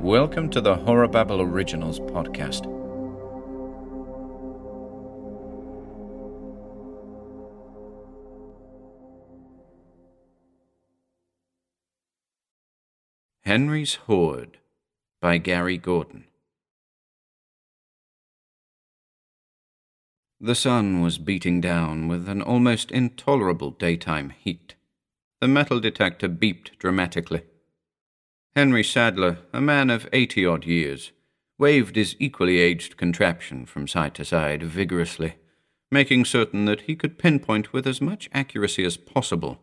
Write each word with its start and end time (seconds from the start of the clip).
Welcome 0.00 0.48
to 0.52 0.62
the 0.62 0.76
Horror 0.76 1.08
Babble 1.08 1.42
Originals 1.42 2.00
podcast. 2.00 2.64
Henry's 13.42 13.96
Hoard 14.06 14.56
by 15.20 15.36
Gary 15.36 15.76
Gordon. 15.76 16.24
The 20.40 20.54
sun 20.54 21.02
was 21.02 21.18
beating 21.18 21.60
down 21.60 22.08
with 22.08 22.26
an 22.26 22.40
almost 22.40 22.90
intolerable 22.90 23.72
daytime 23.72 24.30
heat. 24.30 24.76
The 25.42 25.48
metal 25.48 25.78
detector 25.78 26.30
beeped 26.30 26.78
dramatically. 26.78 27.42
Henry 28.56 28.82
Sadler, 28.82 29.38
a 29.52 29.60
man 29.60 29.90
of 29.90 30.08
eighty 30.12 30.44
odd 30.44 30.64
years, 30.64 31.12
waved 31.56 31.94
his 31.94 32.16
equally 32.18 32.58
aged 32.58 32.96
contraption 32.96 33.64
from 33.64 33.86
side 33.86 34.14
to 34.16 34.24
side 34.24 34.62
vigorously, 34.62 35.34
making 35.90 36.24
certain 36.24 36.64
that 36.64 36.82
he 36.82 36.96
could 36.96 37.18
pinpoint 37.18 37.72
with 37.72 37.86
as 37.86 38.00
much 38.00 38.28
accuracy 38.32 38.84
as 38.84 38.96
possible 38.96 39.60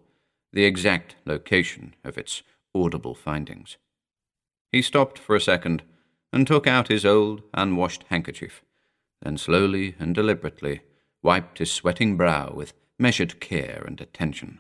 the 0.54 0.63
exact 0.63 1.16
location 1.26 1.96
of 2.05 2.18
its 2.18 2.44
audible 2.73 3.13
findings. 3.13 3.76
He 4.72 4.82
stopped 4.82 5.20
for 5.20 5.35
a 5.35 5.41
second 5.41 5.84
and 6.32 6.48
took 6.48 6.66
out 6.66 6.88
his 6.88 7.05
old, 7.05 7.41
unwashed 7.54 8.05
handkerchief, 8.10 8.63
then 9.22 9.38
slowly 9.38 9.96
and 9.99 10.16
deliberately 10.16 10.82
wiped 11.22 11.58
his 11.58 11.72
sweating 11.72 12.16
brow 12.16 12.54
with 12.54 12.74
measured 12.98 13.41
care 13.41 13.84
and 13.85 13.99
attention. 13.99 14.60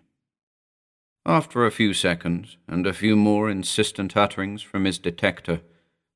After 1.29 1.65
a 1.65 1.71
few 1.71 1.93
seconds, 1.93 2.55
and 2.69 2.87
a 2.87 2.93
few 2.93 3.17
more 3.17 3.49
insistent 3.49 4.15
utterings 4.15 4.61
from 4.61 4.85
his 4.85 4.97
detector, 4.97 5.59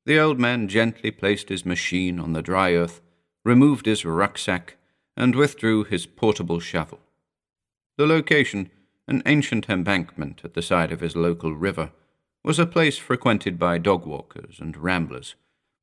the 0.06 0.18
old 0.18 0.40
man 0.40 0.68
gently 0.68 1.10
placed 1.10 1.50
his 1.50 1.66
machine 1.66 2.18
on 2.18 2.32
the 2.32 2.40
dry 2.40 2.72
earth, 2.72 3.02
removed 3.44 3.84
his 3.84 4.06
rucksack, 4.06 4.78
and 5.14 5.34
withdrew 5.34 5.84
his 5.84 6.06
portable 6.06 6.60
shovel. 6.60 6.98
The 7.98 8.06
location, 8.06 8.70
an 9.06 9.22
ancient 9.26 9.68
embankment 9.68 10.40
at 10.44 10.54
the 10.54 10.62
side 10.62 10.90
of 10.90 11.00
his 11.00 11.14
local 11.14 11.54
river, 11.54 11.90
was 12.42 12.58
a 12.58 12.64
place 12.64 12.96
frequented 12.96 13.58
by 13.58 13.76
dog 13.76 14.06
walkers 14.06 14.60
and 14.60 14.74
ramblers, 14.78 15.34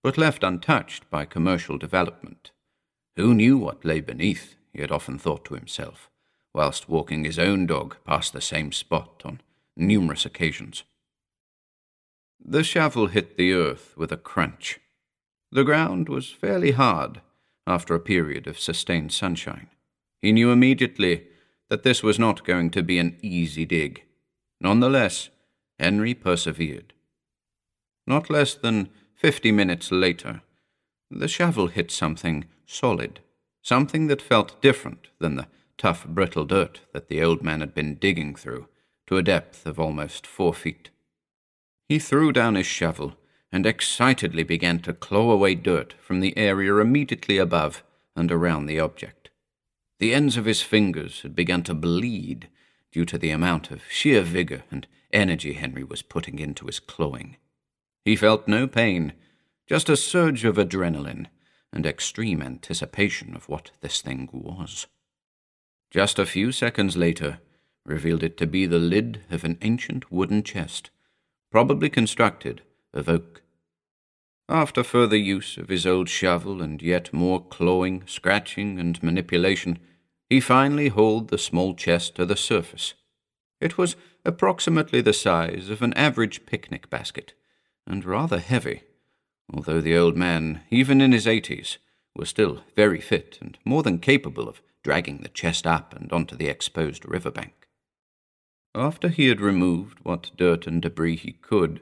but 0.02 0.17
left 0.17 0.44
untouched 0.44 1.07
by 1.11 1.25
commercial 1.25 1.77
development. 1.77 2.50
Who 3.16 3.35
knew 3.35 3.59
what 3.59 3.85
lay 3.85 4.02
beneath, 4.02 4.55
he 4.73 4.81
had 4.81 4.91
often 4.91 5.19
thought 5.19 5.45
to 5.45 5.53
himself 5.53 6.09
whilst 6.53 6.89
walking 6.89 7.23
his 7.23 7.39
own 7.39 7.66
dog 7.66 7.95
past 8.05 8.33
the 8.33 8.42
same 8.42 8.72
spot 8.72 9.22
on 9.25 9.42
numerous 9.75 10.25
occasions. 10.25 10.83
The 12.44 12.64
shovel 12.64 13.08
hit 13.08 13.38
the 13.38 13.53
earth 13.53 13.94
with 13.97 14.11
a 14.11 14.17
crunch. 14.17 14.80
The 15.52 15.64
ground 15.64 16.09
was 16.09 16.31
fairly 16.31 16.72
hard 16.72 17.22
after 17.67 17.94
a 17.94 18.00
period 18.00 18.47
of 18.47 18.59
sustained 18.59 19.11
sunshine. 19.11 19.67
He 20.22 20.31
knew 20.31 20.52
immediately 20.52 21.28
that 21.69 21.83
this 21.83 22.02
was 22.02 22.17
not 22.17 22.44
going 22.44 22.72
to 22.72 22.84
be 22.84 22.97
an 22.97 23.17
easy 23.22 23.66
dig. 23.66 24.03
Nonetheless, 24.59 25.30
Henry 25.78 26.13
persevered. 26.13 26.94
Not 28.08 28.30
less 28.30 28.56
than 28.56 28.89
fifty 29.16 29.52
minutes 29.52 29.91
later, 29.91 30.41
the 31.11 31.28
shovel 31.28 31.67
hit 31.67 31.91
something 31.91 32.45
solid, 32.66 33.19
something 33.61 34.08
that 34.08 34.22
felt 34.22 34.61
different 34.61 35.08
than 35.19 35.36
the 35.36 35.47
tough, 35.80 36.05
brittle 36.05 36.45
dirt 36.45 36.81
that 36.94 37.08
the 37.08 37.23
old 37.23 37.41
man 37.41 37.61
had 37.61 37.73
been 37.73 37.95
digging 37.95 38.35
through 38.35 38.67
to 39.08 39.17
a 39.17 39.23
depth 39.23 39.66
of 39.66 39.80
almost 39.80 40.27
four 40.27 40.53
feet. 40.53 40.91
He 41.88 41.97
threw 41.97 42.31
down 42.31 42.53
his 42.53 42.67
shovel 42.67 43.16
and 43.52 43.66
excitedly 43.66 44.44
began 44.44 44.80
to 44.81 44.94
claw 44.94 45.31
away 45.31 45.55
dirt 45.55 45.95
from 46.00 46.19
the 46.19 46.38
area 46.38 46.75
immediately 46.75 47.38
above 47.38 47.81
and 48.16 48.31
around 48.31 48.67
the 48.67 48.79
object. 48.79 49.31
The 49.97 50.13
ends 50.13 50.38
of 50.38 50.45
his 50.45 50.62
fingers 50.62 51.22
had 51.22 51.35
begun 51.35 51.63
to 51.63 51.73
bleed 51.73 52.50
due 52.91 53.06
to 53.06 53.17
the 53.17 53.31
amount 53.31 53.72
of 53.72 53.81
sheer 53.90 54.22
vigor 54.22 54.63
and 54.69 54.85
energy 55.11 55.53
Henry 55.53 55.84
was 55.84 56.01
putting 56.01 56.38
into 56.38 56.67
his 56.67 56.79
clawing. 56.79 57.38
He 58.06 58.16
felt 58.16 58.47
no 58.47 58.67
pain, 58.67 59.13
just 59.66 59.90
a 59.90 59.97
surge 59.97 60.46
of 60.46 60.57
adrenaline 60.57 61.28
and 61.72 61.85
extreme 61.85 62.41
anticipation 62.41 63.35
of 63.35 63.47
what 63.47 63.72
this 63.81 64.01
thing 64.01 64.29
was 64.31 64.85
just 65.89 66.19
a 66.19 66.25
few 66.25 66.51
seconds 66.51 66.95
later, 66.95 67.39
revealed 67.85 68.23
it 68.23 68.38
to 68.38 68.45
be 68.45 68.66
the 68.66 68.79
lid 68.79 69.22
of 69.31 69.44
an 69.44 69.57
ancient 69.61 70.11
wooden 70.11 70.44
chest, 70.44 70.89
probably 71.51 71.89
constructed 71.89 72.61
of 72.94 73.09
oak. 73.09 73.41
After 74.47 74.83
further 74.83 75.17
use 75.17 75.57
of 75.57 75.69
his 75.69 75.85
old 75.85 76.09
shovel 76.09 76.61
and 76.61 76.81
yet 76.81 77.13
more 77.13 77.44
clawing, 77.44 78.03
scratching, 78.05 78.79
and 78.79 79.01
manipulation, 79.03 79.79
he 80.28 80.39
finally 80.39 80.89
hauled 80.89 81.29
the 81.29 81.38
small 81.38 81.73
chest 81.73 82.16
to 82.16 82.25
the 82.25 82.35
surface. 82.35 82.94
It 83.59 83.78
was 83.78 83.95
approximately 84.25 85.01
the 85.01 85.13
size 85.13 85.69
of 85.69 85.81
an 85.81 85.94
average 85.94 86.45
picnic 86.45 86.89
basket, 86.89 87.33
and 87.85 88.05
rather 88.05 88.39
heavy, 88.39 88.83
although 89.51 89.81
the 89.81 89.97
old 89.97 90.16
man, 90.16 90.61
even 90.69 91.01
in 91.01 91.11
his 91.11 91.28
eighties, 91.28 91.78
was 92.16 92.29
still 92.29 92.63
very 92.75 93.01
fit 93.01 93.38
and 93.41 93.57
more 93.66 93.83
than 93.83 93.99
capable 93.99 94.47
of 94.47 94.61
dragging 94.84 95.17
the 95.17 95.29
chest 95.29 95.67
up 95.67 95.95
and 95.95 96.12
onto 96.12 96.35
the 96.35 96.47
exposed 96.47 97.06
river 97.06 97.31
bank. 97.31 97.67
After 98.75 99.09
he 99.09 99.28
had 99.28 99.41
removed 99.41 100.00
what 100.03 100.31
dirt 100.38 100.67
and 100.67 100.81
debris 100.81 101.17
he 101.17 101.34
could, 101.34 101.81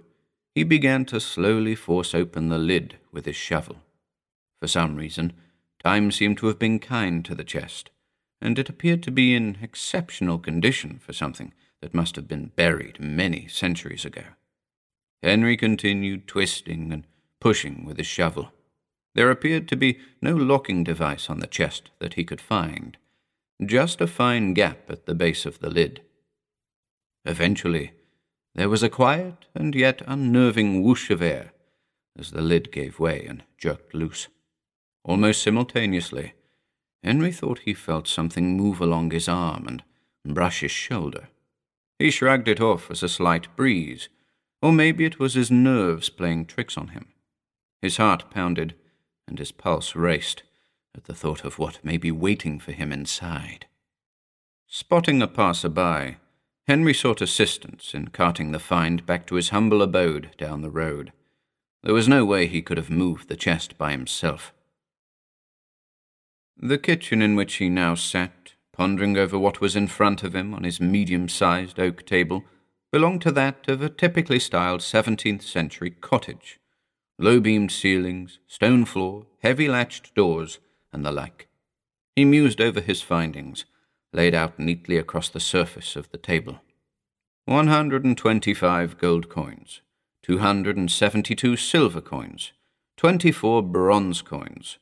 he 0.56 0.64
began 0.64 1.06
to 1.06 1.20
slowly 1.20 1.76
force 1.76 2.16
open 2.16 2.50
the 2.50 2.58
lid 2.58 2.98
with 3.12 3.26
his 3.26 3.36
shovel. 3.36 3.78
For 4.60 4.68
some 4.68 4.96
reason, 4.96 5.34
time 5.84 6.12
seemed 6.12 6.38
to 6.40 6.48
have 6.48 6.58
been 6.58 6.80
kind 6.80 7.24
to 7.26 7.36
the 7.36 7.44
chest, 7.44 7.92
and 8.42 8.58
it 8.58 8.70
appeared 8.70 9.04
to 9.04 9.12
be 9.12 9.36
in 9.36 9.58
exceptional 9.62 10.40
condition 10.40 11.00
for 11.00 11.14
something 11.14 11.54
that 11.82 11.94
must 11.94 12.16
have 12.16 12.28
been 12.28 12.48
buried 12.56 13.00
many 13.00 13.48
centuries 13.48 14.06
ago. 14.06 14.24
Henry 15.22 15.58
continued 15.58 16.28
twisting 16.28 16.92
and 16.92 17.06
pushing 17.40 17.86
with 17.86 17.98
his 17.98 18.08
shovel. 18.08 18.52
There 19.18 19.32
appeared 19.32 19.68
to 19.70 19.76
be 19.76 19.98
no 20.22 20.36
locking 20.36 20.84
device 20.84 21.28
on 21.28 21.40
the 21.40 21.48
chest 21.48 21.90
that 21.98 22.14
he 22.14 22.24
could 22.24 22.40
find, 22.40 23.00
just 23.66 24.00
a 24.00 24.06
fine 24.06 24.54
gap 24.54 24.92
at 24.92 25.08
the 25.08 25.16
base 25.16 25.44
of 25.48 25.58
the 25.58 25.72
lid. 25.72 26.02
Eventually, 27.26 27.94
there 28.54 28.70
was 28.70 28.84
a 28.84 28.92
quiet 28.92 29.48
and 29.56 29.74
yet 29.74 30.04
unnerving 30.06 30.84
whoosh 30.84 31.10
of 31.10 31.24
air 31.24 31.52
as 32.16 32.30
the 32.30 32.44
lid 32.44 32.72
gave 32.72 33.00
way 33.00 33.26
and 33.26 33.42
jerked 33.58 33.96
loose. 33.96 34.28
Almost 35.04 35.42
simultaneously, 35.42 36.34
Henry 37.04 37.32
thought 37.32 37.62
he 37.66 37.74
felt 37.74 38.08
something 38.08 38.56
move 38.56 38.80
along 38.80 39.10
his 39.10 39.28
arm 39.28 39.66
and 39.68 39.84
brush 40.36 40.60
his 40.60 40.70
shoulder. 40.70 41.30
He 41.98 42.12
shrugged 42.12 42.48
it 42.48 42.62
off 42.62 42.92
as 42.92 43.02
a 43.02 43.10
slight 43.10 43.56
breeze, 43.56 44.10
or 44.62 44.72
maybe 44.72 45.06
it 45.06 45.18
was 45.18 45.34
his 45.34 45.50
nerves 45.50 46.10
playing 46.10 46.46
tricks 46.46 46.78
on 46.78 46.90
him. 46.90 47.08
His 47.82 47.98
heart 47.98 48.30
pounded 48.30 48.76
and 49.28 49.40
his 49.40 49.52
pulse 49.52 49.96
raced 49.96 50.44
at 50.96 51.06
the 51.06 51.14
thought 51.14 51.44
of 51.44 51.60
what 51.60 51.84
may 51.84 51.98
be 51.98 52.12
waiting 52.12 52.60
for 52.60 52.72
him 52.72 52.92
inside. 52.92 53.68
Spotting 54.68 55.22
a 55.22 55.28
passer-by, 55.28 56.18
Henry 56.68 56.94
sought 56.94 57.22
assistance 57.22 57.94
in 57.94 58.10
carting 58.10 58.52
the 58.52 58.60
find 58.60 59.06
back 59.06 59.26
to 59.28 59.36
his 59.36 59.50
humble 59.50 59.82
abode 59.82 60.32
down 60.38 60.62
the 60.62 60.70
road. 60.70 61.14
There 61.84 61.94
was 61.94 62.08
no 62.08 62.26
way 62.26 62.48
he 62.48 62.62
could 62.62 62.78
have 62.78 62.90
moved 62.90 63.30
the 63.30 63.36
chest 63.36 63.78
by 63.78 63.92
himself. 63.92 64.54
The 66.58 66.78
kitchen 66.78 67.22
in 67.22 67.36
which 67.36 67.56
he 67.56 67.70
now 67.70 67.96
sat, 67.96 68.54
pondering 68.74 69.18
over 69.18 69.38
what 69.38 69.62
was 69.62 69.76
in 69.76 69.88
front 69.88 70.24
of 70.24 70.36
him 70.36 70.54
on 70.54 70.64
his 70.64 70.82
medium 70.82 71.30
sized 71.30 71.80
oak 71.80 72.06
table, 72.06 72.44
belonged 72.92 73.22
to 73.22 73.32
that 73.32 73.68
of 73.70 73.82
a 73.82 73.90
typically 73.90 74.40
styled 74.40 74.82
17th 74.82 75.44
century 75.44 75.92
cottage 75.92 76.60
low 77.20 77.40
beamed 77.40 77.72
ceilings, 77.72 78.40
stone 78.48 78.86
floor, 78.86 79.26
heavy 79.42 79.68
latched 79.68 80.14
doors, 80.14 80.60
and 80.94 81.06
the 81.06 81.12
like. 81.12 81.48
He 82.16 82.26
mused 82.26 82.62
over 82.62 82.82
his 82.82 83.02
findings, 83.02 83.66
laid 84.14 84.34
out 84.34 84.58
neatly 84.58 84.98
across 84.98 85.30
the 85.30 85.40
surface 85.40 85.96
of 85.96 86.10
the 86.12 86.18
table. 86.18 86.60
125 87.46 88.98
gold 88.98 89.30
coins, 89.30 89.82
272 90.24 91.56
silver 91.56 92.02
coins, 92.02 92.52
24 92.98 93.64
bronze 93.64 94.22
coins, 94.22 94.78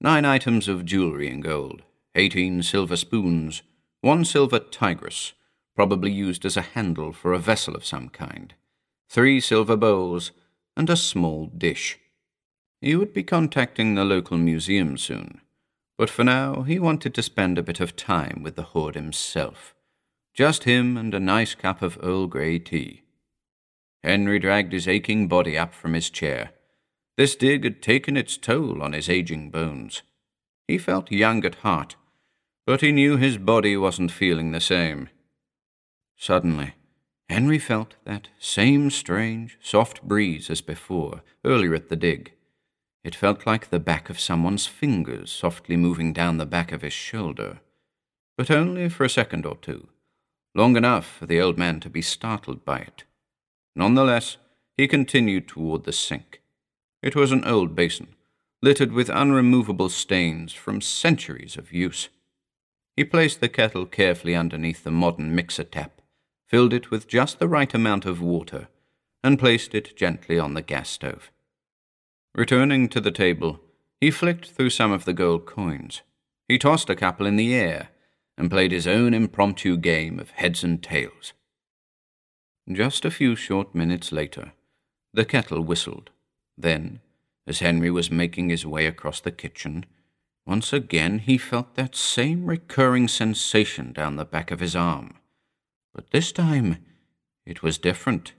9 0.00 0.24
items 0.24 0.68
of 0.68 0.84
jewelry 0.84 1.28
in 1.28 1.40
gold, 1.40 1.82
18 2.14 2.62
silver 2.62 2.96
spoons, 2.96 3.62
1 4.00 4.24
silver 4.24 4.58
tigress, 4.58 5.32
probably 5.74 6.10
used 6.10 6.44
as 6.46 6.56
a 6.56 6.62
handle 6.62 7.12
for 7.12 7.32
a 7.32 7.38
vessel 7.38 7.74
of 7.74 7.84
some 7.84 8.08
kind, 8.08 8.54
3 9.10 9.40
silver 9.40 9.76
bowls, 9.76 10.32
and 10.76 10.90
a 10.90 10.96
small 10.96 11.46
dish. 11.46 11.98
He 12.80 12.94
would 12.94 13.12
be 13.12 13.22
contacting 13.22 13.94
the 13.94 14.04
local 14.04 14.36
museum 14.36 14.98
soon, 14.98 15.40
but 15.96 16.10
for 16.10 16.24
now 16.24 16.62
he 16.62 16.78
wanted 16.78 17.14
to 17.14 17.22
spend 17.22 17.56
a 17.56 17.62
bit 17.62 17.80
of 17.80 17.96
time 17.96 18.42
with 18.42 18.56
the 18.56 18.62
hoard 18.62 18.94
himself. 18.94 19.74
Just 20.34 20.64
him 20.64 20.96
and 20.96 21.14
a 21.14 21.20
nice 21.20 21.54
cup 21.54 21.80
of 21.80 21.98
Earl 22.02 22.26
Grey 22.26 22.58
tea. 22.58 23.02
Henry 24.04 24.38
dragged 24.38 24.72
his 24.72 24.86
aching 24.86 25.26
body 25.26 25.56
up 25.56 25.74
from 25.74 25.94
his 25.94 26.10
chair 26.10 26.50
This 27.16 27.34
dig 27.34 27.64
had 27.64 27.80
taken 27.80 28.16
its 28.16 28.36
toll 28.36 28.82
on 28.82 28.92
his 28.92 29.08
aging 29.08 29.50
bones. 29.50 30.02
He 30.68 30.76
felt 30.76 31.10
young 31.10 31.44
at 31.46 31.56
heart, 31.56 31.96
but 32.66 32.82
he 32.82 32.92
knew 32.92 33.16
his 33.16 33.38
body 33.38 33.76
wasn't 33.76 34.12
feeling 34.12 34.52
the 34.52 34.60
same. 34.60 35.08
Suddenly, 36.18 36.74
Henry 37.28 37.58
felt 37.58 37.96
that 38.04 38.28
same 38.38 38.90
strange, 38.90 39.58
soft 39.60 40.02
breeze 40.02 40.48
as 40.48 40.60
before, 40.60 41.22
earlier 41.44 41.74
at 41.74 41.88
the 41.88 41.96
dig. 41.96 42.32
It 43.02 43.14
felt 43.14 43.46
like 43.46 43.70
the 43.70 43.80
back 43.80 44.08
of 44.10 44.20
someone's 44.20 44.66
fingers 44.66 45.30
softly 45.30 45.76
moving 45.76 46.12
down 46.12 46.38
the 46.38 46.46
back 46.46 46.72
of 46.72 46.82
his 46.82 46.92
shoulder, 46.92 47.60
but 48.36 48.50
only 48.50 48.88
for 48.88 49.04
a 49.04 49.10
second 49.10 49.46
or 49.46 49.56
two, 49.56 49.88
long 50.54 50.76
enough 50.76 51.06
for 51.06 51.26
the 51.26 51.40
old 51.40 51.58
man 51.58 51.80
to 51.80 51.90
be 51.90 52.02
startled 52.02 52.64
by 52.64 52.78
it. 52.78 53.04
Nonetheless, 53.74 54.38
he 54.76 54.88
continued 54.88 55.48
toward 55.48 55.84
the 55.84 55.92
sink. 55.92 56.42
It 57.02 57.16
was 57.16 57.32
an 57.32 57.44
old 57.44 57.74
basin, 57.74 58.08
littered 58.62 58.92
with 58.92 59.08
unremovable 59.08 59.90
stains 59.90 60.52
from 60.52 60.80
centuries 60.80 61.56
of 61.56 61.72
use. 61.72 62.08
He 62.96 63.04
placed 63.04 63.40
the 63.40 63.48
kettle 63.48 63.86
carefully 63.86 64.34
underneath 64.34 64.82
the 64.82 64.90
modern 64.90 65.34
mixer 65.34 65.64
tap, 65.64 65.95
filled 66.46 66.72
it 66.72 66.90
with 66.90 67.08
just 67.08 67.38
the 67.38 67.48
right 67.48 67.74
amount 67.74 68.04
of 68.04 68.20
water, 68.20 68.68
and 69.22 69.38
placed 69.38 69.74
it 69.74 69.96
gently 69.96 70.38
on 70.38 70.54
the 70.54 70.62
gas 70.62 70.88
stove. 70.88 71.30
Returning 72.34 72.88
to 72.90 73.00
the 73.00 73.10
table, 73.10 73.60
he 74.00 74.10
flicked 74.10 74.50
through 74.50 74.70
some 74.70 74.92
of 74.92 75.04
the 75.04 75.12
gold 75.12 75.46
coins. 75.46 76.02
He 76.48 76.58
tossed 76.58 76.90
a 76.90 76.96
couple 76.96 77.26
in 77.26 77.36
the 77.36 77.54
air 77.54 77.88
and 78.38 78.50
played 78.50 78.70
his 78.70 78.86
own 78.86 79.14
impromptu 79.14 79.76
game 79.76 80.18
of 80.20 80.30
heads 80.30 80.62
and 80.62 80.82
tails. 80.82 81.32
Just 82.70 83.04
a 83.04 83.10
few 83.10 83.34
short 83.34 83.74
minutes 83.74 84.12
later, 84.12 84.52
the 85.12 85.24
kettle 85.24 85.62
whistled. 85.62 86.10
Then, 86.58 87.00
as 87.46 87.60
Henry 87.60 87.90
was 87.90 88.10
making 88.10 88.50
his 88.50 88.66
way 88.66 88.86
across 88.86 89.20
the 89.20 89.32
kitchen, 89.32 89.86
once 90.46 90.72
again 90.72 91.20
he 91.20 91.38
felt 91.38 91.74
that 91.74 91.96
same 91.96 92.46
recurring 92.46 93.08
sensation 93.08 93.92
down 93.92 94.16
the 94.16 94.24
back 94.24 94.50
of 94.50 94.60
his 94.60 94.76
arm. 94.76 95.14
But 95.96 96.10
this 96.10 96.30
time 96.30 96.76
it 97.46 97.62
was 97.62 97.78
different. 97.78 98.34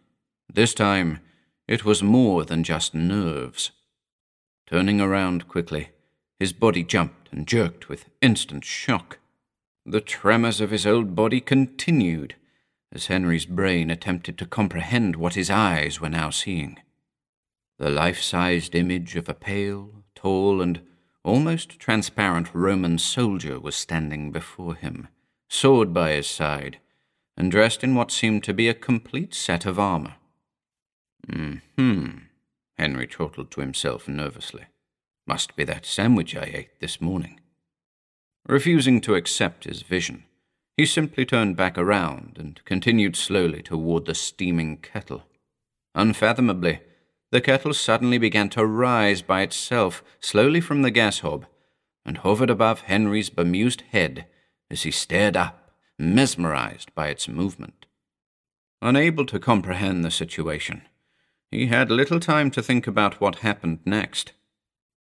This 0.48 0.75
time 0.75 1.21
it 1.68 1.83
was 1.83 2.04
more 2.04 2.45
than 2.45 2.63
just 2.63 2.94
nerves. 2.94 3.71
Turning 4.68 5.01
around 5.01 5.48
quickly, 5.48 5.89
his 6.39 6.54
body 6.54 6.83
jumped 6.83 7.30
and 7.31 7.48
jerked 7.48 7.89
with 7.89 8.09
instant 8.21 8.63
shock. 8.63 9.18
The 9.88 10.01
tremors 10.01 10.62
of 10.62 10.69
his 10.69 10.86
old 10.86 11.15
body 11.15 11.42
continued 11.42 12.36
as 12.94 13.07
Henry's 13.07 13.48
brain 13.48 13.89
attempted 13.89 14.38
to 14.38 14.45
comprehend 14.45 15.15
what 15.15 15.33
his 15.33 15.50
eyes 15.50 16.00
were 16.00 16.10
now 16.10 16.30
seeing. 16.30 16.77
The 17.80 17.89
life 17.89 18.21
sized 18.21 18.75
image 18.75 19.15
of 19.15 19.27
a 19.27 19.33
pale, 19.33 20.03
tall, 20.13 20.62
and 20.62 20.81
almost 21.24 21.80
transparent 21.80 22.53
Roman 22.53 23.00
soldier 23.00 23.60
was 23.60 23.75
standing 23.75 24.31
before 24.31 24.75
him, 24.75 25.07
sword 25.50 25.92
by 25.92 26.12
his 26.12 26.27
side, 26.27 26.77
and 27.38 27.51
dressed 27.51 27.84
in 27.84 27.95
what 27.95 28.12
seemed 28.12 28.44
to 28.44 28.54
be 28.54 28.68
a 28.68 28.74
complete 28.74 29.34
set 29.34 29.66
of 29.66 29.80
armor. 29.80 30.16
Hmm, 31.30 32.10
Henry 32.78 33.07
chortled 33.07 33.51
to 33.51 33.62
himself 33.62 34.07
nervously. 34.07 34.66
Must 35.28 35.56
be 35.56 35.63
that 35.66 35.86
sandwich 35.86 36.36
I 36.36 36.51
ate 36.54 36.80
this 36.80 37.01
morning. 37.01 37.39
Refusing 38.48 39.01
to 39.01 39.16
accept 39.16 39.66
his 39.66 39.81
vision, 39.81 40.24
he 40.78 40.86
simply 40.86 41.25
turned 41.25 41.57
back 41.57 41.78
around 41.78 42.38
and 42.39 42.63
continued 42.63 43.16
slowly 43.16 43.62
toward 43.62 44.06
the 44.06 44.16
steaming 44.16 44.78
kettle. 44.78 45.24
Unfathomably, 45.95 46.80
the 47.31 47.42
kettle 47.42 47.74
suddenly 47.74 48.18
began 48.18 48.50
to 48.50 48.66
rise 48.66 49.22
by 49.22 49.42
itself 49.42 50.01
slowly 50.22 50.62
from 50.62 50.81
the 50.81 50.92
gas 50.92 51.19
hob 51.19 51.45
and 52.06 52.19
hovered 52.19 52.50
above 52.50 52.81
Henry's 52.81 53.30
bemused 53.30 53.84
head 53.92 54.28
as 54.72 54.84
he 54.84 54.92
stared 54.92 55.36
up, 55.36 55.66
mesmerized 55.97 56.94
by 56.95 57.07
its 57.07 57.27
movement. 57.27 57.85
Unable 58.81 59.25
to 59.25 59.39
comprehend 59.39 60.05
the 60.05 60.11
situation, 60.11 60.83
he 61.49 61.67
had 61.67 61.89
little 61.89 62.19
time 62.19 62.51
to 62.51 62.61
think 62.61 62.88
about 62.88 63.19
what 63.19 63.38
happened 63.38 63.79
next. 63.85 64.33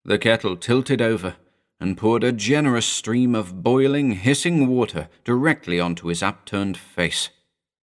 The 0.03 0.17
kettle 0.17 0.57
tilted 0.57 1.01
over 1.01 1.35
and 1.79 1.97
poured 1.97 2.23
a 2.23 2.31
generous 2.31 2.85
stream 2.85 3.35
of 3.35 3.63
boiling, 3.63 4.11
hissing 4.11 4.67
water 4.67 5.09
directly 5.23 5.79
onto 5.79 6.07
his 6.07 6.23
upturned 6.23 6.77
face. 6.77 7.29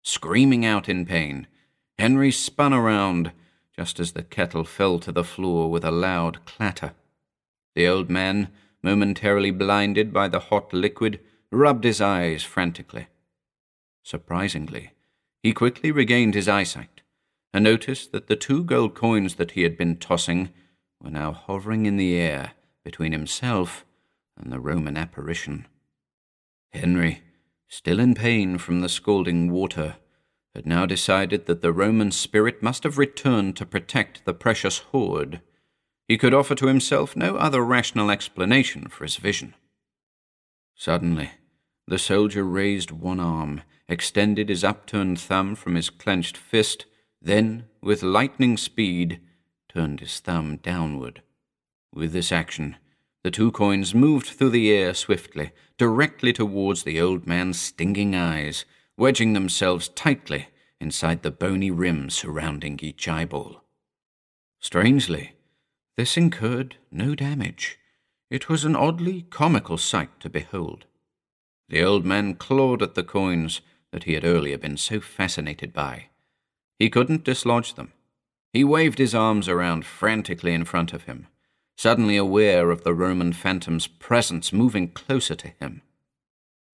Screaming 0.03 0.65
out 0.65 0.89
in 0.89 1.05
pain, 1.05 1.47
Henry 1.97 2.31
spun 2.31 2.73
around 2.73 3.31
just 3.75 3.99
as 3.99 4.11
the 4.11 4.23
kettle 4.23 4.63
fell 4.63 4.99
to 4.99 5.11
the 5.11 5.23
floor 5.23 5.69
with 5.71 5.83
a 5.83 5.91
loud 5.91 6.45
clatter. 6.45 6.93
The 7.75 7.87
old 7.87 8.09
man, 8.09 8.49
momentarily 8.83 9.51
blinded 9.51 10.13
by 10.13 10.27
the 10.27 10.39
hot 10.39 10.73
liquid, 10.73 11.19
rubbed 11.53 11.83
his 11.83 12.01
eyes 12.01 12.43
frantically. 12.43 13.07
Surprisingly, 14.03 14.91
he 15.41 15.53
quickly 15.53 15.91
regained 15.91 16.33
his 16.33 16.47
eyesight 16.47 17.01
and 17.53 17.63
noticed 17.63 18.11
that 18.11 18.27
the 18.27 18.35
two 18.35 18.63
gold 18.63 18.95
coins 18.95 19.35
that 19.35 19.51
he 19.51 19.63
had 19.63 19.77
been 19.77 19.97
tossing 19.97 20.49
were 21.01 21.11
now 21.11 21.31
hovering 21.31 21.85
in 21.85 21.97
the 21.97 22.15
air 22.15 22.53
between 22.83 23.11
himself 23.11 23.85
and 24.37 24.51
the 24.51 24.59
Roman 24.59 24.97
apparition. 24.97 25.67
Henry, 26.71 27.21
still 27.67 27.99
in 27.99 28.15
pain 28.15 28.57
from 28.57 28.81
the 28.81 28.89
scalding 28.89 29.51
water, 29.51 29.97
had 30.55 30.65
now 30.65 30.85
decided 30.85 31.45
that 31.45 31.61
the 31.61 31.73
Roman 31.73 32.11
spirit 32.11 32.61
must 32.61 32.83
have 32.83 32.97
returned 32.97 33.55
to 33.57 33.65
protect 33.65 34.25
the 34.25 34.33
precious 34.33 34.79
hoard. 34.79 35.41
He 36.07 36.17
could 36.17 36.33
offer 36.33 36.55
to 36.55 36.67
himself 36.67 37.15
no 37.15 37.37
other 37.37 37.63
rational 37.63 38.11
explanation 38.11 38.87
for 38.87 39.03
his 39.03 39.17
vision. 39.17 39.55
Suddenly, 40.75 41.31
the 41.87 41.99
soldier 41.99 42.43
raised 42.43 42.91
one 42.91 43.19
arm, 43.19 43.61
extended 43.87 44.49
his 44.49 44.63
upturned 44.63 45.19
thumb 45.19 45.55
from 45.55 45.75
his 45.75 45.89
clenched 45.89 46.37
fist, 46.37 46.85
then, 47.21 47.65
with 47.81 48.03
lightning 48.03 48.57
speed, 48.57 49.19
turned 49.69 49.99
his 49.99 50.19
thumb 50.19 50.57
downward. 50.57 51.21
With 51.93 52.11
this 52.13 52.31
action, 52.31 52.77
the 53.23 53.31
two 53.31 53.51
coins 53.51 53.95
moved 53.95 54.27
through 54.27 54.49
the 54.49 54.71
air 54.71 54.93
swiftly, 54.93 55.51
directly 55.77 56.33
towards 56.33 56.83
the 56.83 56.99
old 56.99 57.25
man's 57.25 57.59
stinging 57.59 58.15
eyes, 58.15 58.65
wedging 58.97 59.33
themselves 59.33 59.89
tightly 59.89 60.47
inside 60.79 61.23
the 61.23 61.31
bony 61.31 61.71
rim 61.71 62.09
surrounding 62.09 62.79
each 62.81 63.07
eyeball. 63.07 63.63
Strangely, 64.59 65.33
this 65.95 66.17
incurred 66.17 66.77
no 66.91 67.15
damage. 67.15 67.79
It 68.29 68.49
was 68.49 68.65
an 68.65 68.75
oddly 68.75 69.23
comical 69.29 69.77
sight 69.77 70.19
to 70.19 70.29
behold. 70.29 70.85
The 71.69 71.83
old 71.83 72.05
man 72.05 72.35
clawed 72.35 72.81
at 72.81 72.95
the 72.95 73.03
coins 73.03 73.61
that 73.91 74.03
he 74.03 74.13
had 74.13 74.25
earlier 74.25 74.57
been 74.57 74.77
so 74.77 74.99
fascinated 74.99 75.73
by. 75.73 76.07
He 76.79 76.89
couldn't 76.89 77.23
dislodge 77.23 77.75
them. 77.75 77.93
He 78.51 78.63
waved 78.63 78.99
his 78.99 79.15
arms 79.15 79.47
around 79.47 79.85
frantically 79.85 80.53
in 80.53 80.65
front 80.65 80.93
of 80.93 81.03
him, 81.03 81.27
suddenly 81.77 82.17
aware 82.17 82.69
of 82.69 82.83
the 82.83 82.93
Roman 82.93 83.33
phantom's 83.33 83.87
presence 83.87 84.53
moving 84.53 84.89
closer 84.89 85.35
to 85.35 85.47
him. 85.59 85.81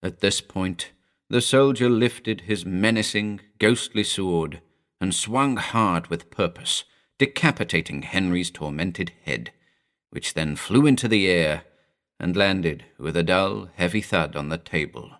At 0.02 0.20
this 0.20 0.40
point, 0.40 0.90
the 1.28 1.40
soldier 1.40 1.88
lifted 1.88 2.42
his 2.42 2.66
menacing, 2.66 3.40
ghostly 3.58 4.02
sword 4.02 4.60
and 5.00 5.14
swung 5.14 5.56
hard 5.56 6.08
with 6.08 6.30
purpose, 6.30 6.84
decapitating 7.18 8.02
Henry's 8.02 8.50
tormented 8.50 9.12
head, 9.24 9.52
which 10.10 10.34
then 10.34 10.56
flew 10.56 10.86
into 10.86 11.08
the 11.08 11.28
air 11.28 11.62
and 12.20 12.36
landed 12.36 12.84
with 12.98 13.16
a 13.16 13.22
dull, 13.22 13.70
heavy 13.76 14.02
thud 14.02 14.36
on 14.36 14.50
the 14.50 14.58
table, 14.58 15.10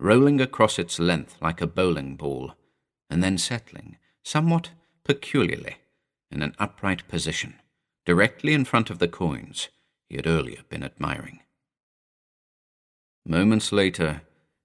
rolling 0.00 0.40
across 0.40 0.78
its 0.78 0.98
length 0.98 1.36
like 1.40 1.60
a 1.60 1.66
bowling 1.66 2.16
ball, 2.16 2.54
and 3.10 3.22
then 3.22 3.36
settling, 3.36 3.98
somewhat 4.24 4.70
peculiarly, 5.04 5.76
in 6.30 6.42
an 6.42 6.54
upright 6.58 7.06
position, 7.06 7.60
directly 8.06 8.54
in 8.54 8.64
front 8.64 8.90
of 8.90 8.98
the 8.98 9.06
coins 9.06 9.68
he 10.08 10.16
had 10.16 10.26
earlier 10.26 10.62
been 10.68 10.82
admiring. 10.82 11.40
Moments 13.26 13.70
later, 13.70 14.22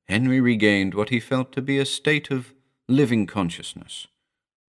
Henry 0.08 0.40
regained 0.40 0.94
what 0.94 1.10
he 1.10 1.20
felt 1.20 1.52
to 1.52 1.62
be 1.62 1.78
a 1.78 1.86
state 1.86 2.32
of 2.32 2.54
living 2.88 3.28
consciousness. 3.28 4.08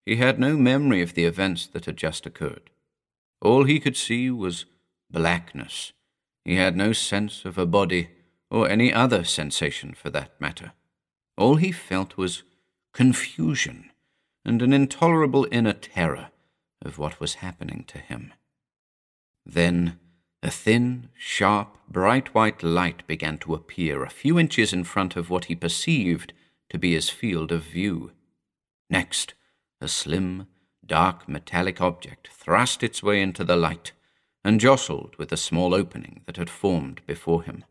He 0.06 0.16
had 0.16 0.40
no 0.40 0.58
memory 0.58 1.01
of 1.01 1.13
the 1.13 1.25
events 1.25 1.68
that 1.68 1.86
had 1.86 1.98
just 1.98 2.25
occurred. 2.25 2.70
All 3.42 3.66
he 3.66 3.80
could 3.80 3.98
see 3.98 4.32
was 4.32 4.66
blackness. 5.10 5.94
He 6.43 6.55
had 6.55 6.75
no 6.75 6.93
sense 6.93 7.45
of 7.45 7.57
a 7.57 7.65
body 7.65 8.10
or 8.50 8.67
any 8.69 8.93
other 8.93 9.24
sensation 9.24 9.93
for 9.93 10.10
that 10.10 10.39
matter. 10.39 10.74
All 11.38 11.55
he 11.55 11.71
felt 11.71 12.17
was 12.17 12.43
confusion 12.93 13.91
and 14.43 14.62
an 14.62 14.74
intolerable 14.74 15.48
inner 15.51 15.74
terror 15.74 16.29
of 16.81 16.98
what 16.98 17.19
was 17.19 17.36
happening 17.36 17.86
to 17.88 18.00
him. 18.00 18.33
Then 19.45 20.00
a 20.43 20.50
thin, 20.50 21.10
sharp, 21.15 21.77
bright 21.88 22.33
white 22.33 22.63
light 22.63 23.05
began 23.05 23.38
to 23.39 23.53
appear 23.53 24.03
a 24.03 24.10
few 24.10 24.39
inches 24.39 24.74
in 24.74 24.83
front 24.83 25.15
of 25.15 25.29
what 25.29 25.45
he 25.45 25.55
perceived 25.55 26.33
to 26.69 26.79
be 26.79 26.93
his 26.93 27.10
field 27.10 27.51
of 27.51 27.63
view. 27.63 28.12
Next, 28.89 29.36
a 29.79 29.88
slim, 29.88 30.48
dark 30.86 31.29
metallic 31.29 31.79
object 31.79 32.29
thrust 32.29 32.81
its 32.81 33.03
way 33.03 33.21
into 33.21 33.43
the 33.43 33.55
light 33.55 33.91
and 34.43 34.60
jostled 34.60 35.15
with 35.17 35.29
the 35.29 35.38
small 35.38 35.74
opening 35.74 36.21
that 36.25 36.38
had 36.38 36.50
formed 36.50 37.01
before 37.05 37.43
him. 37.43 37.63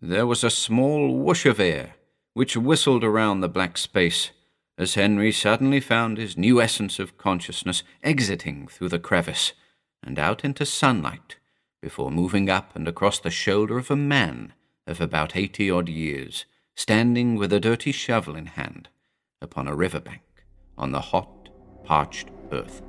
There 0.00 0.26
was 0.26 0.44
a 0.44 0.50
small 0.50 1.16
whoosh 1.16 1.46
of 1.46 1.60
air 1.60 1.94
which 2.34 2.56
whistled 2.56 3.04
around 3.04 3.40
the 3.40 3.48
black 3.48 3.76
space 3.76 4.30
as 4.78 4.94
Henry 4.94 5.30
suddenly 5.30 5.80
found 5.80 6.16
his 6.16 6.36
new 6.36 6.60
essence 6.60 6.98
of 6.98 7.18
consciousness 7.18 7.82
exiting 8.02 8.66
through 8.66 8.88
the 8.88 8.98
crevice 8.98 9.52
and 10.02 10.18
out 10.18 10.44
into 10.44 10.64
sunlight 10.64 11.36
before 11.80 12.10
moving 12.10 12.48
up 12.48 12.74
and 12.74 12.88
across 12.88 13.18
the 13.18 13.30
shoulder 13.30 13.76
of 13.76 13.90
a 13.90 13.96
man 13.96 14.52
of 14.86 15.00
about 15.00 15.36
eighty 15.36 15.70
odd 15.70 15.88
years, 15.88 16.44
standing 16.74 17.36
with 17.36 17.52
a 17.52 17.60
dirty 17.60 17.92
shovel 17.92 18.34
in 18.34 18.46
hand 18.46 18.88
upon 19.40 19.68
a 19.68 19.74
river 19.74 20.00
bank 20.00 20.22
on 20.78 20.92
the 20.92 21.00
hot, 21.00 21.48
parched 21.84 22.28
earth. 22.50 22.82